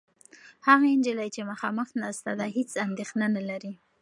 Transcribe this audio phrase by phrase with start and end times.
[0.67, 3.73] هغه نجلۍ چې مخامخ ناسته ده، هېڅ اندېښنه نهلري.